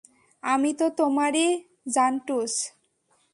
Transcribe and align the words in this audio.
আমি 0.43 0.71
তো 0.73 0.85
তোমারি 0.99 1.45
জান্টুস! 1.87 2.53